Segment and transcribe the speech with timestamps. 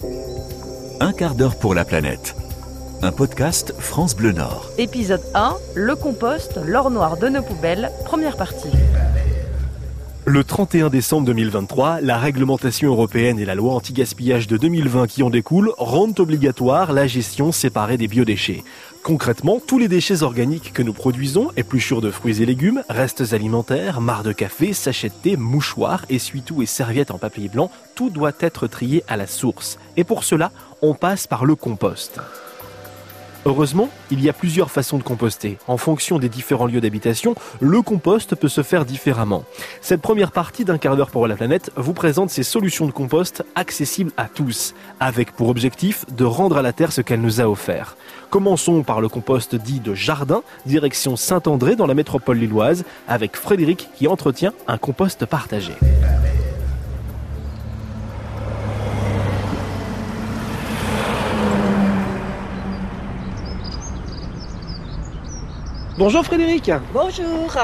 [0.00, 2.36] Un quart d'heure pour la planète.
[3.02, 4.70] Un podcast France Bleu Nord.
[4.78, 8.70] Épisode 1, le compost, l'or noir de nos poubelles, première partie.
[10.28, 15.30] Le 31 décembre 2023, la réglementation européenne et la loi anti-gaspillage de 2020 qui en
[15.30, 18.62] découlent rendent obligatoire la gestion séparée des biodéchets.
[19.02, 24.02] Concrètement, tous les déchets organiques que nous produisons, épluchures de fruits et légumes, restes alimentaires,
[24.02, 28.32] marcs de café, sachets de thé, mouchoirs, essuie-tout et serviettes en papier blanc, tout doit
[28.40, 29.78] être trié à la source.
[29.96, 30.52] Et pour cela,
[30.82, 32.20] on passe par le compost.
[33.44, 35.58] Heureusement, il y a plusieurs façons de composter.
[35.68, 39.44] En fonction des différents lieux d'habitation, le compost peut se faire différemment.
[39.80, 43.44] Cette première partie d'un quart d'heure pour la planète vous présente ces solutions de compost
[43.54, 47.48] accessibles à tous, avec pour objectif de rendre à la Terre ce qu'elle nous a
[47.48, 47.96] offert.
[48.30, 53.88] Commençons par le compost dit de jardin, direction Saint-André dans la métropole lilloise, avec Frédéric
[53.96, 55.72] qui entretient un compost partagé.
[65.98, 66.70] Bonjour Frédéric.
[66.94, 67.56] Bonjour.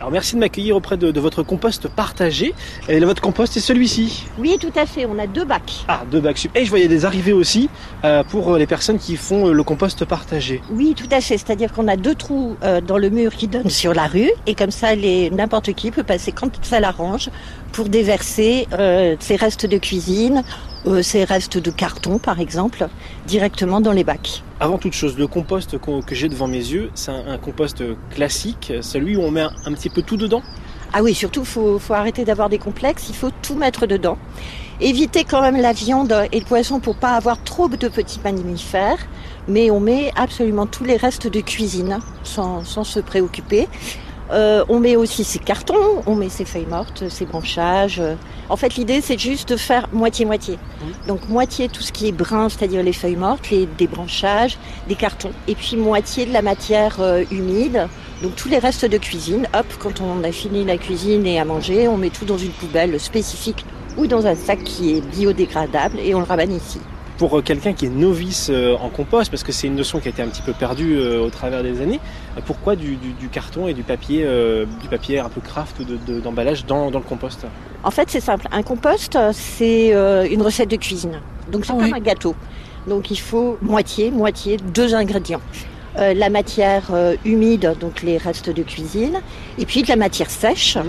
[0.00, 2.52] Alors merci de m'accueillir auprès de, de votre compost partagé.
[2.88, 4.26] Et votre compost est celui-ci.
[4.40, 5.06] Oui, tout à fait.
[5.06, 5.84] On a deux bacs.
[5.86, 6.48] Ah, deux bacs.
[6.56, 7.70] Et je voyais des arrivées aussi
[8.04, 10.62] euh, pour les personnes qui font euh, le compost partagé.
[10.72, 11.38] Oui, tout à fait.
[11.38, 14.32] C'est-à-dire qu'on a deux trous euh, dans le mur qui donnent sur la rue.
[14.48, 17.30] Et comme ça, n'importe qui peut passer quand ça l'arrange
[17.70, 20.42] pour déverser euh, ses restes de cuisine,
[20.86, 22.88] euh, ses restes de carton par exemple,
[23.26, 24.42] directement dans les bacs.
[24.60, 29.16] Avant toute chose, le compost que j'ai devant mes yeux, c'est un, compost classique, celui
[29.16, 30.42] où on met un, un petit peu tout dedans.
[30.92, 33.06] Ah oui, surtout, faut, faut arrêter d'avoir des complexes.
[33.08, 34.16] Il faut tout mettre dedans.
[34.80, 39.06] Éviter quand même la viande et le poisson pour pas avoir trop de petits mammifères.
[39.48, 43.68] Mais on met absolument tous les restes de cuisine sans, sans se préoccuper.
[44.32, 48.02] Euh, on met aussi ses cartons, on met ses feuilles mortes, ses branchages.
[48.48, 50.58] En fait, l'idée, c'est juste de faire moitié-moitié.
[51.06, 55.32] Donc, moitié tout ce qui est brun, c'est-à-dire les feuilles mortes, les débranchages, des cartons.
[55.48, 57.88] Et puis, moitié de la matière euh, humide.
[58.22, 59.46] Donc, tous les restes de cuisine.
[59.54, 62.52] Hop, quand on a fini la cuisine et à manger, on met tout dans une
[62.52, 63.64] poubelle spécifique
[63.96, 66.80] ou dans un sac qui est biodégradable et on le ramène ici.
[67.18, 70.08] Pour euh, quelqu'un qui est novice euh, en compost, parce que c'est une notion qui
[70.08, 71.98] a été un petit peu perdue euh, au travers des années,
[72.44, 75.96] pourquoi du, du- du carton et du papier, euh, du papier un peu craft de-
[75.96, 77.46] de- d'emballage dans, dans le compost?
[77.84, 78.46] En fait, c'est simple.
[78.52, 81.20] Un compost, c'est euh, une recette de cuisine.
[81.50, 81.92] Donc, c'est Ah comme oui.
[81.94, 82.34] un gâteau.
[82.86, 85.40] Donc, il faut moitié, moitié, deux ingrédients.
[85.98, 89.20] Euh, la matière euh, humide, donc les restes de cuisine,
[89.58, 90.84] et puis de la matière sèche, Mhm.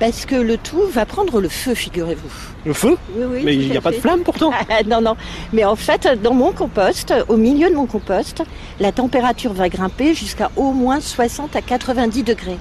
[0.00, 2.30] Parce que le tout va prendre le feu, figurez-vous.
[2.64, 3.42] Le feu Oui, oui.
[3.44, 5.14] Mais il n'y a pas de flamme pourtant Ah, non, non.
[5.52, 8.42] Mais en fait, dans mon compost, au milieu de mon compost,
[8.80, 12.58] la température va grimper jusqu'à au moins 60 à 90 degrés.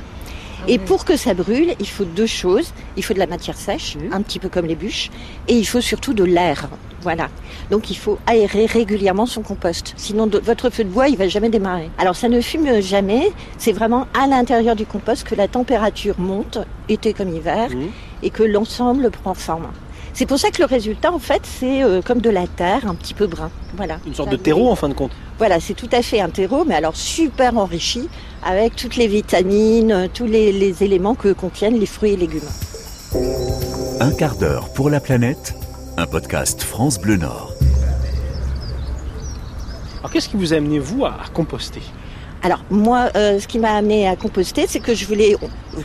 [0.68, 2.74] Et pour que ça brûle, il faut deux choses.
[2.98, 5.10] Il faut de la matière sèche, un petit peu comme les bûches,
[5.48, 6.70] et il faut surtout de l'air.
[7.02, 7.30] Voilà.
[7.72, 9.94] Donc il faut aérer régulièrement son compost.
[9.96, 11.90] Sinon, de- votre feu de bois, il va jamais démarrer.
[11.98, 13.32] Alors ça ne fume jamais.
[13.58, 16.60] C'est vraiment à l'intérieur du compost que la température monte,
[16.90, 17.70] été comme hiver,
[18.22, 19.68] et que l'ensemble prend forme.
[20.14, 22.96] C'est pour ça que le résultat, en fait, c'est euh, comme de la terre, un
[22.96, 23.50] petit peu brun.
[23.78, 24.00] Voilà.
[24.06, 25.12] Une sorte Ça de terreau en fin de compte.
[25.40, 28.10] Voilà, c'est tout à fait un terreau, mais alors super enrichi,
[28.44, 32.42] avec toutes les vitamines, euh, tous les, les éléments que contiennent les fruits et légumes.
[34.02, 35.56] Un quart d'heure pour la planète.
[35.96, 37.54] Un podcast France Bleu Nord.
[40.00, 41.82] Alors qu'est-ce qui vous a amené vous à, à composter?
[42.44, 45.38] Alors moi, euh, ce qui m'a amené à composter, c'est que je voulais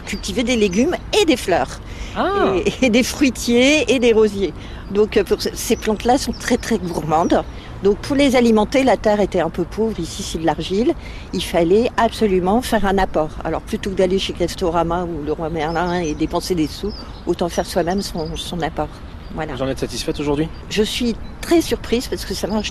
[0.05, 1.81] cultiver des légumes et des fleurs,
[2.17, 4.53] Ah et, et des fruitiers et des rosiers.
[4.91, 7.45] Donc euh, pour, ces plantes-là sont très très gourmandes.
[7.85, 10.01] Donc pour les alimenter, la terre était un peu pauvre.
[10.01, 10.95] Ici, c'est de l'argile.
[11.35, 13.29] Il fallait absolument faire un apport.
[13.45, 16.95] Alors plutôt que d'aller chez Castorama ou le Roi Merlin et dépenser des sous,
[17.27, 18.89] autant faire soi-même son, son apport.
[19.35, 19.53] Voilà.
[19.53, 20.49] Vous en êtes satisfaite aujourd'hui?
[20.71, 22.71] Je suis très surprise parce que ça marche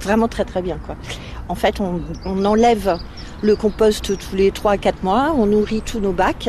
[0.00, 0.78] vraiment très très bien.
[0.86, 0.96] Quoi.
[1.50, 2.96] En fait, on, on enlève
[3.42, 6.48] le compost tous les 3 à 4 mois, on nourrit tous nos bacs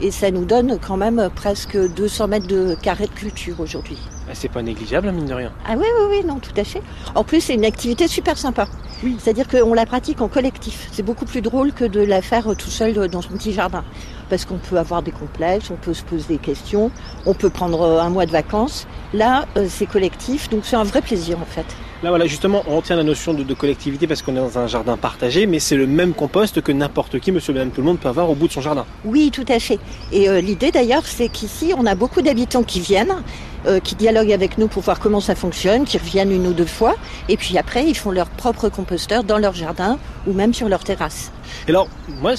[0.00, 3.98] et ça nous donne quand même presque 200 mètres de carré de culture aujourd'hui.
[4.28, 5.52] Ah, C'est pas négligeable, mine de rien.
[5.66, 6.82] Ah oui, oui, oui, non, tout à fait.
[7.14, 8.66] En plus, c'est une activité super sympa.
[9.04, 9.16] Oui.
[9.18, 10.88] C'est-à-dire qu'on la pratique en collectif.
[10.90, 13.84] C'est beaucoup plus drôle que de la faire tout seul dans son petit jardin.
[14.30, 16.90] Parce qu'on peut avoir des complexes, on peut se poser des questions,
[17.26, 18.88] on peut prendre euh, un mois de vacances.
[19.14, 21.66] Là, euh, c'est collectif, donc c'est un vrai plaisir en fait.
[22.02, 24.66] Là, voilà, justement, on retient la notion de, de collectivité parce qu'on est dans un
[24.66, 27.98] jardin partagé, mais c'est le même compost que n'importe qui, monsieur, madame, tout le monde
[27.98, 28.84] peut avoir au bout de son jardin.
[29.04, 29.78] Oui, tout à fait.
[30.12, 33.16] Et euh, l'idée d'ailleurs, c'est qu'ici, on a beaucoup d'habitants qui viennent
[33.66, 36.66] euh, qui dialoguent avec nous pour voir comment ça fonctionne, qui reviennent une ou deux
[36.66, 36.94] fois,
[37.28, 40.84] et puis après ils font leur propre composteur dans leur jardin ou même sur leur
[40.84, 41.30] terrasse.
[41.66, 41.88] Et alors,
[42.20, 42.34] moi,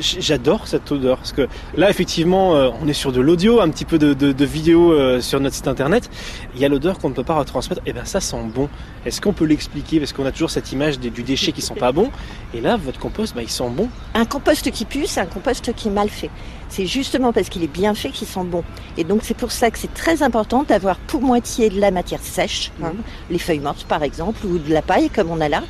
[0.00, 3.84] j'adore cette odeur parce que là, effectivement, euh, on est sur de l'audio, un petit
[3.84, 6.10] peu de, de, vidéo euh, sur notre site internet.
[6.54, 7.80] Il y a l'odeur qu'on ne peut pas retransmettre.
[7.86, 8.68] Et eh bien, ça sent bon.
[9.04, 9.98] Est-ce qu'on peut l'expliquer?
[9.98, 12.10] Parce qu'on a toujours cette image du déchet qui sent pas bon.
[12.54, 13.88] Et là, votre compost, bah, il sent bon.
[14.14, 16.30] Un compost qui pue, c'est un compost qui est mal fait.
[16.68, 18.62] C'est justement parce qu'il est bien fait qu'il sent bon.
[18.96, 22.20] Et donc, c'est pour ça que c'est très important d'avoir pour moitié de la matière
[22.22, 23.32] sèche, hein, mmh.
[23.32, 25.62] les feuilles mortes par exemple, ou de la paille comme on a là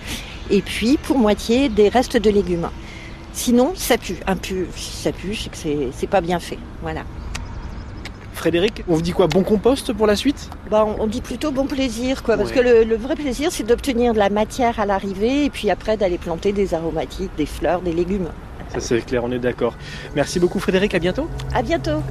[0.51, 2.69] et puis pour moitié des restes de légumes.
[3.33, 4.17] Sinon, ça pue.
[4.27, 5.57] Un pu, ça pue, c'est que
[5.93, 6.59] c'est pas bien fait.
[6.83, 7.03] Voilà.
[8.33, 10.49] Frédéric, on vous dit quoi Bon compost pour la suite?
[10.71, 12.37] Bah, on, dit plutôt bon plaisir, quoi.
[12.37, 15.97] Parce que le, vrai plaisir, c'est d'obtenir de la matière à l'arrivée et puis après
[15.97, 18.29] d'aller planter des aromatiques, des fleurs, des légumes.
[18.73, 19.75] Ça c'est clair, on est d'accord.
[20.15, 21.29] Merci beaucoup Frédéric, à bientôt.
[21.55, 22.03] À bientôt.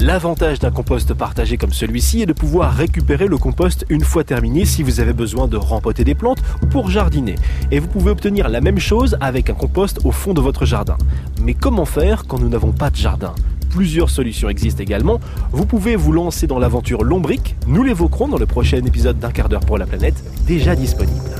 [0.00, 4.64] L'avantage d'un compost partagé comme celui-ci est de pouvoir récupérer le compost une fois terminé
[4.64, 7.36] si vous avez besoin de rempoter des plantes ou pour jardiner.
[7.70, 10.96] Et vous pouvez obtenir la même chose avec un compost au fond de votre jardin.
[11.40, 13.34] Mais comment faire quand nous n'avons pas de jardin?
[13.70, 15.20] Plusieurs solutions existent également.
[15.52, 17.54] Vous pouvez vous lancer dans l'aventure lombrique.
[17.66, 21.31] Nous l'évoquerons dans le prochain épisode d'un quart d'heure pour la planète, déjà disponible.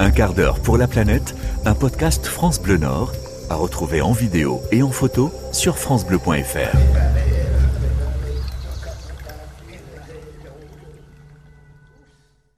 [0.00, 1.34] Un quart d'heure pour la planète,
[1.64, 3.12] un podcast France Bleu Nord,
[3.50, 7.07] à retrouver en vidéo et en photo sur francebleu.fr.